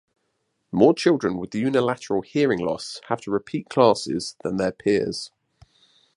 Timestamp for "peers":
4.71-5.29